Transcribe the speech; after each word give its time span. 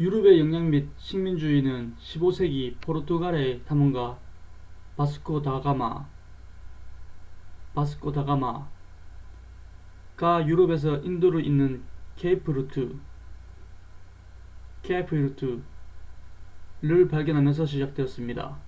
유럽의 0.00 0.40
영향 0.40 0.68
및 0.68 0.90
식민주의는 0.98 1.94
15세기 1.96 2.76
포르투갈의 2.80 3.64
탐험가 3.66 4.18
바스코 4.96 5.42
다 5.42 5.60
가마vasco 5.60 8.10
da 8.10 8.24
gama가 8.24 8.66
유럽에서 10.44 10.96
인도를 11.02 11.44
잇는 11.46 11.84
케이프 12.16 12.50
루트cape 12.50 15.16
route를 15.16 15.62
발견하면서 17.08 17.64
시작되었습니다 17.64 18.58